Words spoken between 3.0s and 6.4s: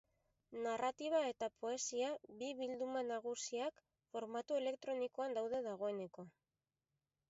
nagusiak, formatu elektronikoan daude dagoeneko.